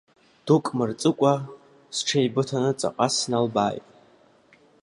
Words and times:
Дук 0.45 0.65
мырҵыкәа 0.77 1.33
сҽеибыҭаны 1.95 2.71
ҵаҟа 2.79 3.07
сналбааит. 3.15 3.85